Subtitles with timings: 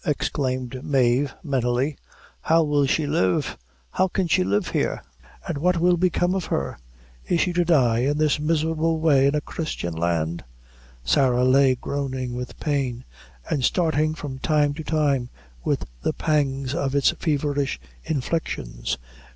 [0.03, 1.95] exclaimed Mave, mentally,
[2.41, 3.55] "how will she live
[3.91, 5.03] how can she live here?
[5.47, 6.79] An' what will become of her?
[7.27, 10.43] Is she to die in this miserable way in a Christian land?"
[11.03, 13.05] Sarah lay groaning with pain,
[13.47, 15.29] and starting from time to time
[15.63, 18.97] with the pangs of its feverish inflictions.